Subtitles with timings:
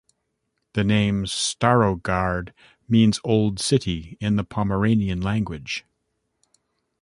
[0.73, 2.53] The name "Starogard"
[2.89, 5.85] means "old city" in the Pomeranian language.